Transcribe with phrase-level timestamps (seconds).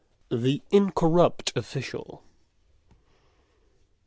[0.31, 2.23] THE INCORRUPT OFFICIAL.